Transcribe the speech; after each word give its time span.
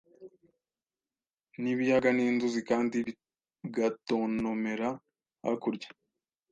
nibiyaga 1.61 2.09
ninzuzi 2.13 2.61
kandi 2.69 2.97
bigatontomera 3.05 4.89
hakurya 5.43 5.89